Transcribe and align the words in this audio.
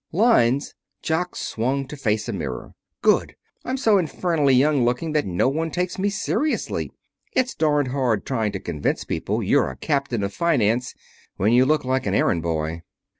"Lines!" 0.11 0.73
Jock 1.03 1.35
swung 1.35 1.85
to 1.87 1.95
face 1.95 2.27
a 2.27 2.33
mirror. 2.33 2.73
"Good! 3.03 3.35
I'm 3.63 3.77
so 3.77 3.99
infernally 3.99 4.55
young 4.55 4.83
looking 4.83 5.11
that 5.11 5.27
no 5.27 5.47
one 5.47 5.69
takes 5.69 5.99
me 5.99 6.09
seriously. 6.09 6.91
It's 7.33 7.53
darned 7.53 7.89
hard 7.89 8.25
trying 8.25 8.51
to 8.53 8.59
convince 8.59 9.03
people 9.03 9.43
you're 9.43 9.69
a 9.69 9.77
captain 9.77 10.23
of 10.23 10.33
finance 10.33 10.95
when 11.37 11.53
you 11.53 11.67
look 11.67 11.85
like 11.85 12.07
an 12.07 12.15
errand 12.15 12.41
boy." 12.41 12.81